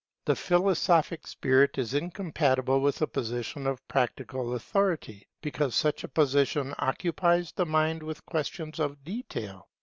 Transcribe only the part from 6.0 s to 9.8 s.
a position occupies the mind with questions of detail.